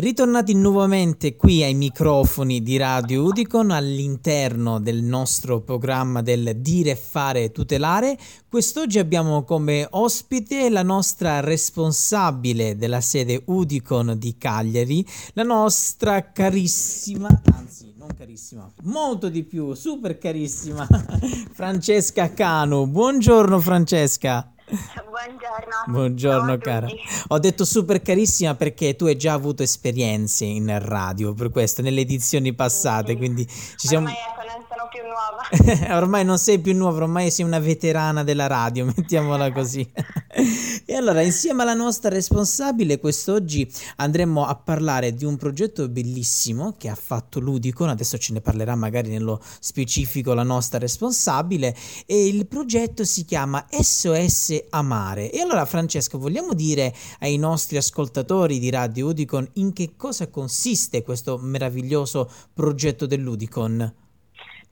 Ritornati 0.00 0.54
nuovamente 0.54 1.34
qui 1.34 1.64
ai 1.64 1.74
microfoni 1.74 2.62
di 2.62 2.76
Radio 2.76 3.24
Udicon 3.24 3.72
all'interno 3.72 4.78
del 4.78 5.02
nostro 5.02 5.60
programma 5.60 6.22
del 6.22 6.60
Dire, 6.60 6.94
Fare, 6.94 7.50
Tutelare. 7.50 8.16
Quest'oggi 8.48 9.00
abbiamo 9.00 9.42
come 9.42 9.88
ospite 9.90 10.70
la 10.70 10.84
nostra 10.84 11.40
responsabile 11.40 12.76
della 12.76 13.00
sede 13.00 13.42
Udicon 13.46 14.14
di 14.16 14.36
Cagliari, 14.38 15.04
la 15.32 15.42
nostra 15.42 16.30
carissima, 16.30 17.28
anzi 17.52 17.92
non 17.96 18.10
carissima, 18.16 18.70
molto 18.82 19.28
di 19.28 19.42
più, 19.42 19.74
super 19.74 20.16
carissima, 20.16 20.86
Francesca 21.50 22.32
Cano. 22.32 22.86
Buongiorno 22.86 23.58
Francesca. 23.58 24.52
Buongiorno. 24.68 25.84
Buongiorno 25.86 26.58
cara. 26.58 26.86
Ho 27.28 27.38
detto 27.38 27.64
super 27.64 28.02
carissima 28.02 28.54
perché 28.54 28.96
tu 28.96 29.06
hai 29.06 29.16
già 29.16 29.32
avuto 29.32 29.62
esperienze 29.62 30.44
in 30.44 30.76
radio, 30.80 31.32
per 31.32 31.50
questo, 31.50 31.82
nelle 31.82 32.02
edizioni 32.02 32.52
passate, 32.52 33.12
sì. 33.12 33.16
quindi 33.16 33.46
ci 33.46 33.86
siamo... 33.86 34.08
Ormai 34.08 34.20
ecco, 34.20 34.56
non 34.56 34.64
sono 34.68 34.88
più 34.90 35.02
nuova. 35.02 35.96
ormai 35.96 36.24
non 36.24 36.38
sei 36.38 36.58
più 36.58 36.74
nuova, 36.74 37.02
ormai 37.02 37.30
sei 37.30 37.44
una 37.44 37.58
veterana 37.58 38.22
della 38.24 38.46
radio, 38.46 38.84
mettiamola 38.96 39.52
così. 39.52 39.88
e 40.90 40.96
allora, 40.96 41.20
insieme 41.20 41.64
alla 41.64 41.74
nostra 41.74 42.08
responsabile, 42.08 42.98
quest'oggi 42.98 43.70
andremo 43.96 44.46
a 44.46 44.54
parlare 44.54 45.12
di 45.12 45.26
un 45.26 45.36
progetto 45.36 45.86
bellissimo 45.86 46.76
che 46.78 46.88
ha 46.88 46.94
fatto 46.94 47.40
Ludicon, 47.40 47.90
adesso 47.90 48.16
ce 48.16 48.32
ne 48.32 48.40
parlerà 48.40 48.74
magari 48.74 49.10
nello 49.10 49.38
specifico 49.60 50.32
la 50.32 50.44
nostra 50.44 50.78
responsabile, 50.78 51.76
e 52.06 52.28
il 52.28 52.46
progetto 52.46 53.04
si 53.04 53.26
chiama 53.26 53.66
SOS 53.68 54.64
Amare. 54.70 55.30
E 55.30 55.40
allora 55.40 55.66
Francesco, 55.66 56.16
vogliamo 56.16 56.54
dire 56.54 56.94
ai 57.18 57.36
nostri 57.36 57.76
ascoltatori 57.76 58.58
di 58.58 58.70
Radio 58.70 59.08
Udicon 59.08 59.46
in 59.56 59.74
che 59.74 59.92
cosa 59.94 60.28
consiste 60.28 61.02
questo 61.02 61.36
meraviglioso 61.36 62.30
progetto 62.54 63.04
dell'Udicon? 63.04 64.07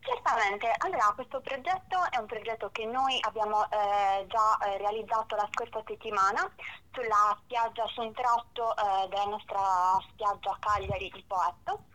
Certamente, 0.06 0.72
allora 0.78 1.12
questo 1.16 1.40
progetto 1.40 1.98
è 2.10 2.18
un 2.18 2.26
progetto 2.26 2.70
che 2.70 2.84
noi 2.84 3.18
abbiamo 3.22 3.64
eh, 3.64 4.24
già 4.28 4.56
eh, 4.58 4.78
realizzato 4.78 5.34
la 5.34 5.48
scorsa 5.50 5.82
settimana 5.84 6.48
sulla 6.92 7.36
spiaggia, 7.42 7.84
su 7.88 8.02
un 8.02 8.12
tratto 8.12 8.70
eh, 8.76 9.08
della 9.08 9.24
nostra 9.24 9.98
spiaggia 10.08 10.56
Cagliari, 10.60 11.10
il 11.12 11.24
Poetto 11.26 11.86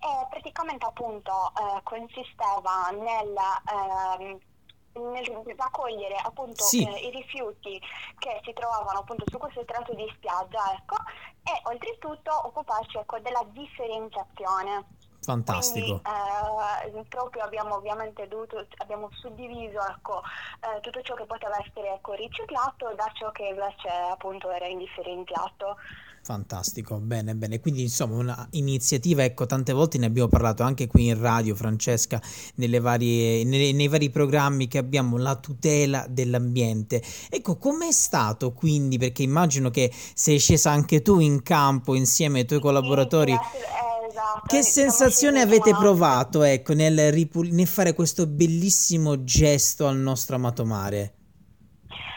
e 0.00 0.26
praticamente 0.30 0.86
appunto 0.86 1.52
eh, 1.60 1.82
consisteva 1.82 2.88
nel 2.92 3.36
ehm, 3.36 4.38
nel 4.94 5.54
raccogliere 5.56 6.16
appunto 6.16 6.64
sì. 6.64 6.84
eh, 6.84 7.06
i 7.06 7.10
rifiuti 7.10 7.80
che 8.18 8.40
si 8.44 8.52
trovavano 8.52 9.00
appunto 9.00 9.24
su 9.26 9.38
questo 9.38 9.64
tratto 9.64 9.94
di 9.94 10.10
spiaggia 10.16 10.72
ecco, 10.72 10.96
e 11.44 11.60
oltretutto 11.64 12.46
occuparci 12.46 12.96
ecco, 12.96 13.18
della 13.20 13.44
differenziazione. 13.50 14.96
Fantastico. 15.20 16.02
Quindi, 16.02 16.98
eh, 16.98 17.04
proprio 17.08 17.42
abbiamo 17.42 17.74
ovviamente 17.76 18.26
dovuto, 18.28 18.64
abbiamo 18.78 19.10
suddiviso 19.20 19.78
ecco, 19.90 20.22
eh, 20.60 20.80
tutto 20.80 21.02
ciò 21.02 21.14
che 21.14 21.26
poteva 21.26 21.56
essere 21.64 21.94
ecco, 21.94 22.12
riciclato 22.14 22.94
da 22.96 23.10
ciò 23.14 23.30
che 23.32 23.48
invece 23.48 23.88
appunto 24.10 24.50
era 24.50 24.66
indifferenziato. 24.66 25.76
Fantastico, 26.22 26.98
bene, 26.98 27.34
bene. 27.34 27.58
Quindi 27.60 27.82
insomma 27.82 28.16
un'iniziativa, 28.50 29.24
ecco, 29.24 29.46
tante 29.46 29.72
volte 29.72 29.98
ne 29.98 30.06
abbiamo 30.06 30.28
parlato 30.28 30.62
anche 30.62 30.86
qui 30.86 31.06
in 31.06 31.18
radio, 31.18 31.54
Francesca, 31.54 32.20
nelle 32.56 32.80
varie, 32.80 33.44
nei, 33.44 33.72
nei 33.72 33.88
vari 33.88 34.10
programmi 34.10 34.68
che 34.68 34.78
abbiamo, 34.78 35.16
la 35.16 35.36
tutela 35.36 36.04
dell'ambiente. 36.08 37.02
Ecco, 37.30 37.56
com'è 37.56 37.92
stato 37.92 38.52
quindi, 38.52 38.98
perché 38.98 39.22
immagino 39.22 39.70
che 39.70 39.90
sei 39.92 40.38
scesa 40.38 40.70
anche 40.70 41.00
tu 41.02 41.18
in 41.20 41.42
campo 41.42 41.94
insieme 41.94 42.40
ai 42.40 42.44
tuoi 42.46 42.60
collaboratori. 42.60 43.32
Sì, 43.32 43.38
sì, 43.50 43.56
esatto. 43.56 43.87
Che 44.46 44.62
sensazione 44.62 45.40
avete 45.40 45.74
provato, 45.74 46.42
ecco, 46.42 46.72
nel, 46.72 47.12
ripul- 47.12 47.50
nel 47.50 47.66
fare 47.66 47.92
questo 47.92 48.26
bellissimo 48.26 49.22
gesto 49.24 49.86
al 49.86 49.96
nostro 49.96 50.36
amato 50.36 50.64
mare? 50.64 51.14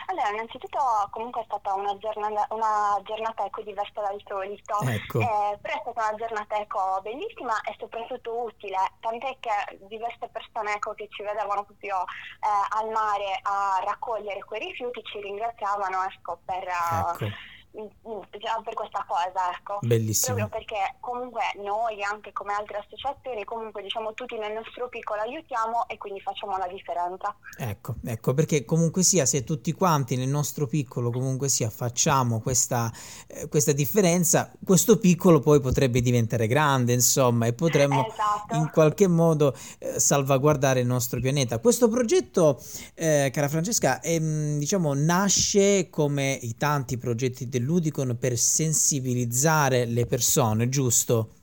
Allora, 0.08 0.30
innanzitutto 0.32 0.78
comunque 1.10 1.42
è 1.42 1.46
stata 1.46 1.74
una 1.74 1.98
giornata, 1.98 2.48
una 2.54 3.00
giornata 3.04 3.46
ecco, 3.46 3.62
diversa 3.62 4.02
dal 4.02 4.22
solito, 4.28 4.82
ecco. 4.82 5.20
eh, 5.20 5.58
però 5.62 5.74
è 5.74 5.80
stata 5.82 6.10
una 6.10 6.16
giornata 6.18 6.58
ecco, 6.58 7.00
bellissima 7.02 7.62
e 7.62 7.76
soprattutto 7.80 8.44
utile, 8.44 8.78
tant'è 9.00 9.38
che 9.40 9.80
diverse 9.88 10.28
persone 10.28 10.74
ecco, 10.74 10.94
che 10.94 11.08
ci 11.12 11.24
vedevano 11.24 11.64
proprio 11.64 12.04
eh, 12.04 12.82
al 12.82 12.90
mare 12.92 13.40
a 13.42 13.82
raccogliere 13.86 14.44
quei 14.44 14.60
rifiuti 14.60 15.02
ci 15.04 15.22
ringraziavano 15.22 16.04
ecco, 16.04 16.40
per... 16.46 16.64
Ecco 16.68 17.26
già 17.26 17.51
per 17.72 18.74
questa 18.74 19.06
cosa, 19.08 19.52
ecco. 19.56 19.80
Bellissimo. 19.82 20.36
Proprio 20.36 20.60
perché 20.60 20.96
comunque 21.00 21.42
noi, 21.58 22.04
anche 22.04 22.32
come 22.34 22.54
altre 22.54 22.78
associazioni, 22.78 23.44
comunque 23.44 23.82
diciamo 23.82 24.14
tutti 24.14 24.38
nel 24.38 24.54
nostro 24.54 24.90
piccolo 24.90 25.22
aiutiamo 25.22 25.88
e 25.88 25.98
quindi 25.98 26.20
facciamo 26.22 26.58
la 26.58 26.68
differenza. 26.68 27.36
Ecco, 27.58 27.96
ecco, 28.06 28.34
perché 28.34 28.66
comunque 28.66 29.04
sia, 29.04 29.26
se 29.26 29.44
tutti 29.44 29.72
quanti 29.74 30.16
nel 30.16 30.28
nostro 30.28 30.68
piccolo 30.68 31.12
comunque 31.12 31.50
sia 31.50 31.70
facciamo 31.70 32.42
questa, 32.42 32.92
eh, 33.28 33.48
questa 33.48 33.72
differenza, 33.72 34.52
questo 34.64 34.98
piccolo 34.98 35.40
poi 35.40 35.60
potrebbe 35.60 36.02
diventare 36.02 36.48
grande, 36.48 36.94
insomma, 36.94 37.46
e 37.46 37.54
potremmo 37.54 38.08
esatto. 38.08 38.56
in 38.56 38.70
qualche 38.72 39.08
modo 39.08 39.56
eh, 39.80 40.00
salvaguardare 40.00 40.82
il 40.82 40.88
nostro 40.88 41.20
pianeta. 41.20 41.60
Questo 41.60 41.90
progetto, 41.90 42.62
eh, 42.96 43.30
cara 43.34 43.48
Francesca, 43.48 44.00
è, 44.00 44.20
diciamo, 44.20 44.94
nasce 44.94 45.90
come 45.90 46.38
i 46.42 46.56
tanti 46.56 46.98
progetti 46.98 47.50
del 47.50 47.61
dell'Udicon 47.62 48.18
per 48.18 48.36
sensibilizzare 48.38 49.86
le 49.86 50.08
persone, 50.08 50.68
giusto? 50.68 51.36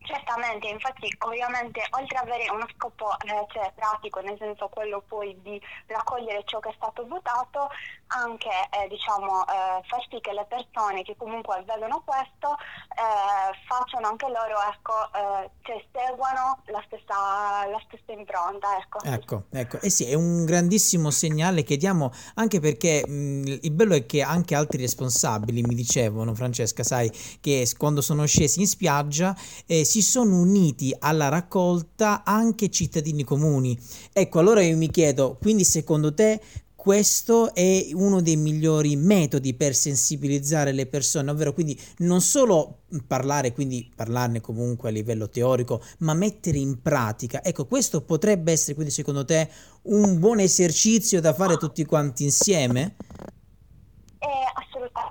Certamente, 0.00 0.68
infatti 0.68 1.08
ovviamente 1.20 1.80
oltre 1.90 2.18
ad 2.18 2.28
avere 2.28 2.50
uno 2.50 2.66
scopo 2.74 3.12
eh, 3.20 3.46
cioè, 3.52 3.72
pratico, 3.74 4.20
nel 4.20 4.36
senso 4.38 4.68
quello 4.68 5.02
poi 5.06 5.34
di 5.40 5.58
raccogliere 5.86 6.42
ciò 6.44 6.58
che 6.58 6.68
è 6.68 6.74
stato 6.76 7.06
votato, 7.06 7.68
anche 8.08 8.48
eh, 8.70 8.88
diciamo, 8.88 9.42
eh, 9.46 9.82
far 9.86 10.06
sì 10.08 10.20
che 10.20 10.32
le 10.32 10.46
persone 10.48 11.02
che 11.02 11.16
comunque 11.16 11.64
vedono 11.66 12.02
questo 12.04 12.56
eh, 12.94 13.54
facciano 13.66 14.08
anche 14.08 14.26
loro, 14.28 14.56
ecco, 14.70 14.94
eh, 15.14 15.50
cioè 15.62 15.84
seguano 15.92 16.62
la 16.66 16.82
stessa, 16.86 17.66
la 17.66 17.82
stessa 17.86 18.12
impronta. 18.12 18.76
Ecco. 18.78 18.98
ecco, 19.04 19.44
ecco, 19.50 19.80
eh 19.80 19.90
sì, 19.90 20.04
è 20.04 20.14
un 20.14 20.44
grandissimo 20.44 21.10
segnale 21.10 21.62
che 21.62 21.76
diamo 21.76 22.12
anche 22.34 22.60
perché 22.60 23.06
mh, 23.06 23.58
il 23.62 23.72
bello 23.72 23.94
è 23.94 24.06
che 24.06 24.22
anche 24.22 24.54
altri 24.54 24.80
responsabili 24.80 25.62
mi 25.62 25.74
dicevano, 25.74 26.34
Francesca, 26.34 26.82
sai, 26.82 27.10
che 27.40 27.66
quando 27.76 28.00
sono 28.00 28.26
scesi 28.26 28.60
in 28.60 28.66
spiaggia 28.66 29.34
eh, 29.66 29.84
si 29.84 30.02
sono 30.02 30.38
uniti 30.38 30.94
alla 30.98 31.28
raccolta 31.28 32.22
anche 32.24 32.70
cittadini 32.70 33.24
comuni. 33.24 33.78
Ecco, 34.12 34.38
allora 34.38 34.62
io 34.62 34.76
mi 34.76 34.90
chiedo, 34.90 35.36
quindi 35.40 35.64
secondo 35.64 36.12
te 36.14 36.40
questo 36.84 37.54
è 37.54 37.88
uno 37.94 38.20
dei 38.20 38.36
migliori 38.36 38.94
metodi 38.94 39.54
per 39.54 39.74
sensibilizzare 39.74 40.70
le 40.70 40.84
persone, 40.84 41.30
ovvero 41.30 41.54
quindi 41.54 41.80
non 42.00 42.20
solo 42.20 42.80
parlare, 43.06 43.54
quindi 43.54 43.90
parlarne 43.96 44.42
comunque 44.42 44.90
a 44.90 44.92
livello 44.92 45.30
teorico, 45.30 45.80
ma 46.00 46.12
mettere 46.12 46.58
in 46.58 46.82
pratica. 46.82 47.42
Ecco, 47.42 47.64
questo 47.64 48.02
potrebbe 48.02 48.52
essere 48.52 48.74
quindi 48.74 48.92
secondo 48.92 49.24
te 49.24 49.48
un 49.84 50.18
buon 50.18 50.40
esercizio 50.40 51.22
da 51.22 51.32
fare 51.32 51.56
tutti 51.56 51.86
quanti 51.86 52.24
insieme? 52.24 52.96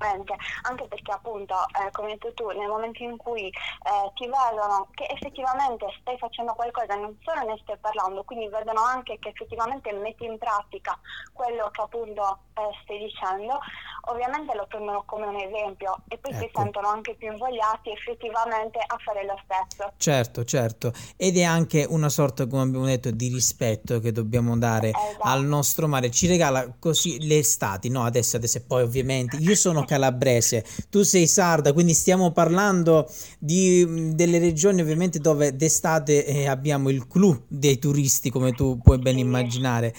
Assolutamente, 0.04 0.36
anche 0.64 0.88
perché 0.88 1.12
appunto, 1.12 1.56
eh, 1.80 1.90
come 1.92 2.12
hai 2.12 2.18
detto 2.18 2.34
tu, 2.34 2.50
nel 2.50 2.68
momento 2.68 3.04
in 3.04 3.16
cui 3.16 3.48
eh, 3.48 4.12
ti 4.16 4.28
vedono 4.28 4.90
che 4.94 5.06
effettivamente 5.06 5.86
stai 6.02 6.18
facendo 6.18 6.54
qualcosa, 6.54 6.96
non 6.96 7.18
solo 7.24 7.42
ne 7.44 7.58
stai 7.64 7.78
parlando, 7.78 8.24
quindi 8.24 8.48
vedono 8.50 8.84
anche 8.84 9.18
che 9.20 9.30
effettivamente 9.30 9.92
metti 9.94 10.26
in 10.26 10.38
pratica 10.38 11.00
quello 11.32 11.70
che 11.72 11.82
appunto 11.82 12.40
eh, 12.56 12.70
stai 12.84 13.00
dicendo, 13.00 13.60
ovviamente 14.06 14.54
lo 14.56 14.66
prendono 14.68 15.04
come 15.06 15.26
un 15.26 15.36
esempio 15.36 16.02
e 16.08 16.18
poi 16.18 16.32
ecco. 16.32 16.42
si 16.42 16.52
sentono 16.54 16.88
anche 16.88 17.16
più 17.16 17.32
invogliati 17.32 17.92
effettivamente 17.92 18.80
a 18.80 18.98
fare 19.04 19.26
lo 19.26 19.36
stesso. 19.44 19.92
Certo, 19.98 20.44
certo, 20.44 20.92
ed 21.16 21.38
è 21.38 21.44
anche 21.44 21.86
una 21.88 22.10
sorta, 22.10 22.48
come 22.48 22.64
abbiamo 22.64 22.86
detto, 22.86 23.12
di 23.12 23.30
rispetto 23.30 24.00
che 24.00 24.12
dobbiamo 24.12 24.58
dare 24.58 24.90
esatto. 24.90 25.24
al 25.24 25.46
nostro 25.46 25.88
mare, 25.88 26.12
ci 26.12 26.28
regala 26.28 26.74
così 26.80 27.26
le 27.26 27.38
estati, 27.38 27.90
no? 27.90 28.04
Adesso, 28.04 28.38
adesso 28.38 28.58
e 28.58 28.62
poi 28.62 28.84
ovviamente 28.84 29.38
io 29.38 29.56
sono 29.56 29.84
calabrese, 29.86 30.66
tu 30.90 31.04
sei 31.04 31.28
sarda, 31.28 31.72
quindi 31.72 31.94
stiamo 31.94 32.32
parlando 32.32 33.10
di 33.40 34.14
delle 34.16 34.40
regioni 34.40 34.82
ovviamente 34.82 35.20
dove 35.20 35.56
d'estate 35.56 36.26
eh, 36.26 36.48
abbiamo 36.48 36.90
il 36.90 37.08
clou 37.08 37.44
dei 37.48 37.80
turisti, 37.80 38.30
come 38.30 38.52
tu 38.52 38.80
puoi 38.82 38.98
ben 38.98 39.18
immaginare. 39.18 39.94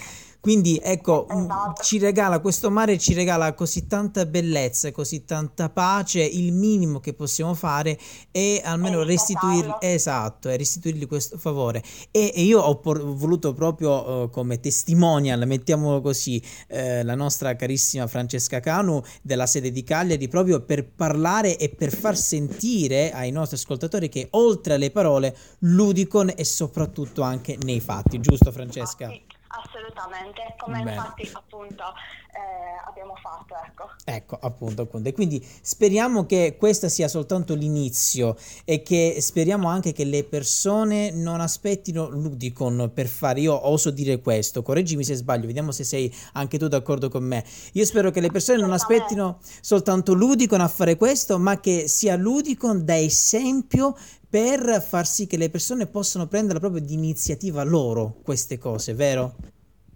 Quindi 0.45 0.79
ecco, 0.83 1.27
esatto. 1.27 1.83
ci 1.83 1.99
regala 1.99 2.39
questo 2.39 2.71
mare, 2.71 2.99
ci 2.99 3.15
regala 3.15 3.55
così 3.55 3.87
tanta 3.87 4.27
bellezza, 4.27 4.93
così 4.93 5.25
tanta 5.25 5.71
pace, 5.71 6.23
il 6.23 6.53
minimo 6.53 7.01
che 7.01 7.15
possiamo 7.15 7.55
fare 7.55 7.99
è 8.31 8.61
almeno 8.63 9.05
restituirgli, 9.05 9.73
esatto, 9.81 10.51
è 10.51 10.59
restituirgli 10.59 11.07
questo 11.07 11.39
favore. 11.39 11.83
E, 12.11 12.31
e 12.35 12.43
io 12.43 12.61
ho 12.61 12.77
por- 12.77 13.03
voluto 13.03 13.55
proprio 13.55 14.25
uh, 14.25 14.29
come 14.29 14.61
testimonial, 14.61 15.47
mettiamolo 15.47 16.03
così, 16.03 16.43
eh, 16.69 17.03
la 17.03 17.15
nostra 17.15 17.57
carissima 17.57 18.07
Francesca 18.07 18.61
Canu 18.61 19.03
della 19.23 19.47
sede 19.47 19.71
di 19.71 19.83
Cagliari, 19.83 20.29
proprio 20.29 20.61
per 20.61 20.87
parlare 20.87 21.57
e 21.57 21.71
per 21.71 21.91
far 21.91 22.19
sentire 22.19 23.13
ai 23.13 23.31
nostri 23.31 23.57
ascoltatori 23.57 24.11
che 24.11 24.29
oltre 24.33 24.75
alle 24.75 24.91
parole, 24.91 25.35
l'Udicon 25.61 26.31
è 26.37 26.43
soprattutto 26.43 27.23
anche 27.23 27.57
nei 27.63 27.81
fatti, 27.81 28.21
giusto 28.21 28.53
Francesca? 28.53 29.09
Sì. 29.09 29.34
Assolutamente, 29.63 30.55
come 30.59 30.79
Bene. 30.79 30.95
infatti 30.95 31.31
appunto 31.33 31.85
eh, 32.33 32.89
abbiamo 32.89 33.15
fatto. 33.15 33.55
Ecco. 33.67 33.89
ecco, 34.05 34.39
appunto, 34.41 34.83
appunto. 34.83 35.09
E 35.09 35.13
quindi 35.13 35.45
speriamo 35.61 36.27
che 36.27 36.57
questo 36.59 36.89
sia 36.89 37.09
soltanto 37.09 37.55
l'inizio 37.55 38.37
e 38.65 38.83
che 38.83 39.19
speriamo 39.21 39.69
anche 39.69 39.93
che 39.93 40.05
le 40.05 40.25
persone 40.25 41.11
non 41.11 41.41
aspettino 41.41 42.09
l'Udicon 42.09 42.91
per 42.93 43.07
fare, 43.07 43.41
io 43.41 43.69
oso 43.69 43.91
dire 43.91 44.21
questo, 44.21 44.63
correggimi 44.63 45.05
se 45.05 45.15
sbaglio, 45.15 45.47
vediamo 45.47 45.71
se 45.71 45.85
sei 45.85 46.13
anche 46.33 46.59
tu 46.59 46.67
d'accordo 46.67 47.09
con 47.09 47.23
me. 47.23 47.45
Io 47.73 47.85
spero 47.85 48.11
che 48.11 48.21
le 48.21 48.31
persone 48.31 48.59
non 48.59 48.73
aspettino 48.73 49.39
soltanto 49.61 50.15
l'Udicon 50.15 50.61
a 50.61 50.69
fare 50.69 50.97
questo, 50.97 51.39
ma 51.39 51.61
che 51.61 51.87
sia 51.87 52.17
l'Udicon 52.17 52.85
da 52.85 52.97
esempio 52.97 53.95
per 54.35 54.83
far 54.83 55.07
sì 55.07 55.29
che 55.29 55.37
le 55.37 55.49
persone 55.49 55.87
possano 55.87 56.27
prendere 56.27 56.59
proprio 56.59 56.81
di 56.81 56.93
iniziativa 56.95 57.63
loro 57.63 58.17
queste 58.25 58.59
cose, 58.59 58.93
vero? 58.93 59.35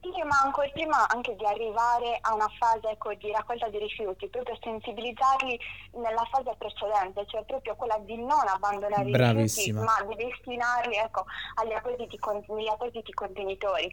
Sì, 0.01 0.23
ma 0.23 0.39
ancora 0.45 0.69
prima 0.69 1.09
anche 1.09 1.35
di 1.35 1.45
arrivare 1.45 2.19
a 2.21 2.35
una 2.35 2.47
fase 2.57 2.89
ecco, 2.89 3.13
di 3.15 3.33
raccolta 3.33 3.69
di 3.69 3.79
rifiuti, 3.79 4.29
proprio 4.29 4.57
sensibilizzarli 4.63 5.59
nella 5.95 6.23
fase 6.31 6.55
precedente, 6.57 7.25
cioè 7.27 7.43
proprio 7.47 7.75
quella 7.75 7.99
di 8.07 8.15
non 8.15 8.47
abbandonare 8.47 9.11
Bravissima. 9.11 9.43
i 9.43 9.43
rifiuti, 9.43 10.07
ma 10.07 10.15
di 10.15 10.23
destinarli 10.23 10.95
ecco, 10.95 11.25
agli 11.55 11.73
appositi, 11.73 12.17
agli 12.23 12.69
appositi 12.69 13.13
contenitori. 13.13 13.93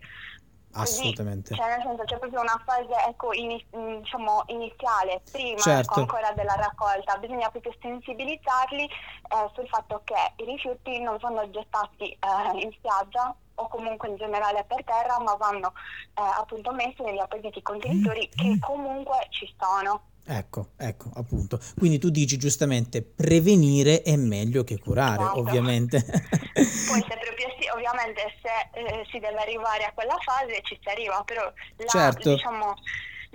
Assolutamente. 0.75 1.56
Cioè, 1.56 1.68
nel 1.68 1.81
senso, 1.83 2.04
c'è 2.04 2.18
proprio 2.18 2.42
una 2.42 2.62
fase 2.66 2.94
ecco, 3.07 3.33
in, 3.33 3.57
diciamo, 4.01 4.44
iniziale, 4.48 5.22
prima 5.31 5.60
certo. 5.60 6.00
ancora 6.00 6.31
della 6.31 6.56
raccolta. 6.56 7.18
Bisogna 7.18 7.50
proprio 7.50 7.74
sensibilizzarli 7.81 8.83
eh, 8.83 9.51
sul 9.54 9.68
fatto 9.68 10.01
che 10.04 10.16
i 10.38 10.45
rifiuti 10.45 11.00
non 11.01 11.18
vanno 11.19 11.50
gettati 11.50 12.10
eh, 12.12 12.60
in 12.60 12.72
spiaggia 12.74 13.36
o 13.56 13.68
comunque 13.69 14.10
in 14.10 14.18
generale 14.18 14.66
per 14.66 14.83
terra, 14.83 15.19
ma 15.19 15.36
vanno 15.36 15.74
eh, 16.13 16.22
appunto 16.22 16.72
messi 16.74 17.01
negli 17.01 17.19
appositi 17.19 17.62
contenitori 17.62 18.30
che 18.30 18.57
comunque 18.60 19.27
ci 19.30 19.54
sono. 19.57 20.13
Ecco, 20.27 20.72
ecco, 20.77 21.12
appunto. 21.13 21.60
Quindi 21.77 22.00
tu 22.00 22.10
dici 22.10 22.38
giustamente 22.38 23.04
prevenire 23.04 24.01
è 24.01 24.16
meglio 24.16 24.63
che 24.63 24.80
curare, 24.80 25.22
esatto. 25.22 25.39
ovviamente. 25.39 26.01
Poi 26.01 27.01
se 27.07 27.18
proprio 27.22 27.48
sì, 27.60 27.68
ovviamente 27.74 28.22
se 28.42 28.80
eh, 28.80 29.06
si 29.12 29.19
deve 29.19 29.38
arrivare 29.38 29.83
a 29.83 29.92
quella 29.94 30.18
fase 30.24 30.62
ci 30.63 30.77
si 30.81 30.89
arriva, 30.89 31.22
però 31.24 31.44
la, 31.44 31.86
certo. 31.88 32.33
diciamo 32.33 32.74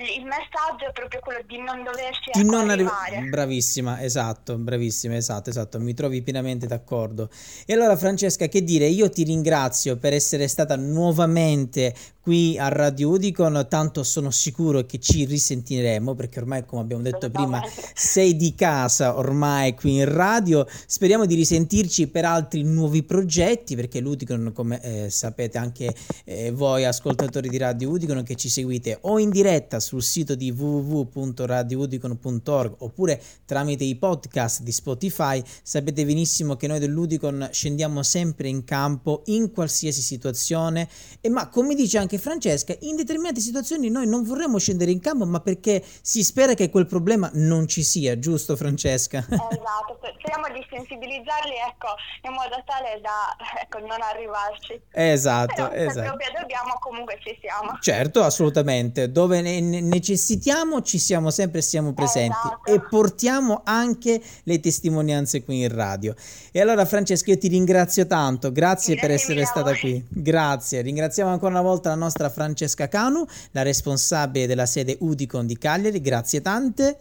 il 0.02 0.24
messaggio 0.24 0.88
è 0.88 0.92
proprio 0.92 1.20
quello 1.20 1.42
di 1.46 1.58
non 1.58 1.82
doverci 1.82 2.30
di 2.32 2.44
non 2.44 2.70
arrivare. 2.70 3.16
Arri- 3.16 3.28
bravissima, 3.28 4.02
esatto, 4.02 4.56
bravissima, 4.56 5.14
esatto, 5.14 5.50
esatto, 5.50 5.78
mi 5.78 5.94
trovi 5.94 6.22
pienamente 6.22 6.66
d'accordo. 6.66 7.28
E 7.66 7.74
allora 7.74 7.96
Francesca, 7.96 8.46
che 8.46 8.62
dire, 8.62 8.86
io 8.86 9.10
ti 9.10 9.24
ringrazio 9.24 9.96
per 9.96 10.14
essere 10.14 10.48
stata 10.48 10.76
nuovamente 10.76 11.94
qui 12.20 12.58
a 12.58 12.68
Radio 12.68 13.08
Udicon, 13.08 13.66
tanto 13.68 14.02
sono 14.02 14.30
sicuro 14.30 14.84
che 14.84 14.98
ci 14.98 15.24
risentiremo 15.24 16.14
perché 16.14 16.40
ormai 16.40 16.66
come 16.66 16.82
abbiamo 16.82 17.02
detto 17.02 17.30
prima 17.30 17.62
sei 17.94 18.36
di 18.36 18.54
casa 18.54 19.16
ormai 19.16 19.74
qui 19.74 19.96
in 19.96 20.12
radio, 20.12 20.66
speriamo 20.86 21.24
di 21.24 21.34
risentirci 21.34 22.08
per 22.08 22.26
altri 22.26 22.62
nuovi 22.62 23.02
progetti 23.02 23.74
perché 23.74 24.00
l'Udicon 24.00 24.52
come 24.54 24.82
eh, 24.82 25.08
sapete 25.10 25.56
anche 25.56 25.94
eh, 26.24 26.50
voi 26.50 26.84
ascoltatori 26.84 27.48
di 27.48 27.56
Radio 27.56 27.88
Udicon 27.88 28.22
che 28.22 28.34
ci 28.34 28.50
seguite 28.50 28.98
o 29.02 29.18
in 29.18 29.30
diretta 29.30 29.80
sul 29.80 30.02
sito 30.02 30.34
di 30.34 30.50
www.radioudicon.org 30.50 32.74
oppure 32.78 33.22
tramite 33.46 33.84
i 33.84 33.96
podcast 33.96 34.62
di 34.62 34.72
Spotify, 34.72 35.42
sapete 35.62 36.04
benissimo 36.04 36.56
che 36.56 36.66
noi 36.66 36.78
dell'Udicon 36.78 37.48
scendiamo 37.50 38.02
sempre 38.02 38.48
in 38.48 38.64
campo 38.64 39.22
in 39.26 39.52
qualsiasi 39.52 40.02
situazione. 40.02 40.88
E 41.20 41.28
ma 41.28 41.48
come 41.48 41.74
dice 41.74 41.98
anche 41.98 42.09
anche 42.10 42.18
Francesca, 42.18 42.74
in 42.80 42.96
determinate 42.96 43.40
situazioni 43.40 43.88
noi 43.88 44.08
non 44.08 44.24
vorremmo 44.24 44.58
scendere 44.58 44.90
in 44.90 44.98
campo, 44.98 45.24
ma 45.26 45.38
perché 45.38 45.82
si 46.02 46.24
spera 46.24 46.54
che 46.54 46.68
quel 46.68 46.86
problema 46.86 47.30
non 47.34 47.68
ci 47.68 47.84
sia, 47.84 48.18
giusto 48.18 48.56
Francesca? 48.56 49.18
Esatto, 49.28 49.98
speriamo 50.18 50.48
di 50.52 50.66
sensibilizzarli 50.68 51.54
ecco, 51.68 51.94
in 52.22 52.32
modo 52.32 52.62
tale 52.66 53.00
da 53.00 53.36
ecco, 53.60 53.78
non 53.78 54.00
arrivarci. 54.00 54.80
Esatto, 54.90 55.54
Però, 55.54 55.70
esatto. 55.70 56.08
Proprio 56.08 56.40
dobbiamo 56.40 56.74
comunque 56.80 57.18
ci 57.22 57.36
siamo. 57.40 57.78
Certo, 57.80 58.22
assolutamente, 58.22 59.12
dove 59.12 59.40
ne 59.40 59.60
necessitiamo 59.60 60.82
ci 60.82 60.98
siamo 60.98 61.30
sempre 61.30 61.62
siamo 61.62 61.92
presenti 61.92 62.36
esatto. 62.36 62.72
e 62.72 62.80
portiamo 62.80 63.60
anche 63.64 64.20
le 64.44 64.58
testimonianze 64.58 65.44
qui 65.44 65.62
in 65.62 65.72
radio. 65.72 66.14
E 66.50 66.60
allora 66.60 66.84
Francesca 66.84 67.30
io 67.30 67.38
ti 67.38 67.48
ringrazio 67.48 68.06
tanto, 68.06 68.50
grazie, 68.50 68.94
grazie 68.94 68.96
per 68.96 69.10
essere 69.10 69.44
stata 69.44 69.76
qui, 69.76 70.04
grazie, 70.08 70.80
ringraziamo 70.80 71.30
ancora 71.30 71.52
una 71.52 71.62
volta 71.62 71.90
la 71.90 71.96
nostra 72.00 72.30
Francesca 72.30 72.88
Canu, 72.88 73.24
la 73.52 73.62
responsabile 73.62 74.46
della 74.46 74.66
sede 74.66 74.96
Udicon 75.00 75.46
di 75.46 75.56
Cagliari. 75.56 76.00
Grazie 76.00 76.40
tante. 76.40 76.98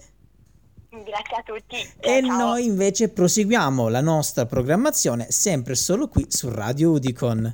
Grazie 0.90 1.38
a 1.38 1.44
tutti. 1.44 1.76
e 2.00 2.22
ciao. 2.24 2.38
noi 2.38 2.66
invece 2.66 3.10
proseguiamo 3.10 3.90
la 3.90 4.02
nostra 4.02 4.46
programmazione 4.46 5.28
sempre 5.30 5.76
solo 5.76 6.08
qui 6.08 6.26
su 6.30 6.50
Radio 6.50 6.92
Udicon. 6.92 7.54